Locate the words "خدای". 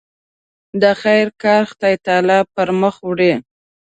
1.71-1.95